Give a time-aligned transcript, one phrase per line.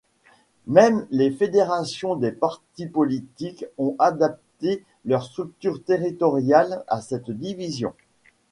[0.65, 7.93] Même les fédérations des partis politiques ont adapté leur structure territoriale à cette division.